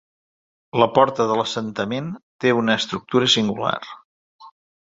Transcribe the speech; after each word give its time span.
La 0.83 0.87
porta 0.95 1.27
de 1.31 1.37
l'assentament 1.41 2.09
té 2.45 2.57
una 2.63 2.79
estructura 2.81 3.31
singular. 3.39 3.79